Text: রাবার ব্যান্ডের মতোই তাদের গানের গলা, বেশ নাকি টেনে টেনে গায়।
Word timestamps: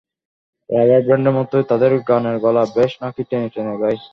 রাবার 0.69 1.01
ব্যান্ডের 1.07 1.35
মতোই 1.37 1.63
তাদের 1.71 1.91
গানের 2.09 2.37
গলা, 2.43 2.63
বেশ 2.75 2.91
নাকি 3.01 3.21
টেনে 3.29 3.49
টেনে 3.53 3.73
গায়। 3.81 3.97